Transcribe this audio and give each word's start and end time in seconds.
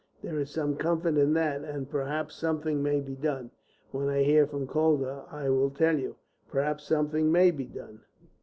There 0.23 0.39
is 0.39 0.49
some 0.49 0.77
comfort 0.77 1.15
in 1.15 1.33
that, 1.33 1.63
and 1.63 1.87
perhaps 1.87 2.33
something 2.33 2.81
may 2.81 3.01
be 3.01 3.15
done. 3.15 3.51
When 3.91 4.09
I 4.09 4.23
hear 4.23 4.47
from 4.47 4.65
Calder 4.65 5.25
I 5.29 5.47
will 5.51 5.69
tell 5.69 5.99
you. 5.99 6.15
Perhaps 6.49 6.85
something 6.85 7.31
may 7.31 7.51
be 7.51 7.65
done." 7.67 7.99